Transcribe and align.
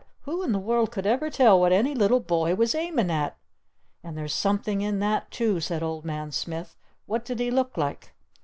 Who 0.21 0.41
in 0.41 0.51
the 0.51 0.57
world 0.57 0.89
could 0.91 1.05
ever 1.05 1.29
tell 1.29 1.59
what 1.59 1.71
any 1.71 1.93
little 1.93 2.21
boy 2.21 2.55
was 2.55 2.73
aimin' 2.73 3.11
at?" 3.11 3.37
"And 4.03 4.17
there's 4.17 4.33
something 4.33 4.81
in 4.81 4.97
that, 4.97 5.29
too!" 5.29 5.59
said 5.59 5.83
Old 5.83 6.05
Man 6.05 6.31
Smith. 6.31 6.75
"What 7.05 7.23
did 7.23 7.39
he 7.39 7.51
look 7.51 7.77
like?" 7.77 8.11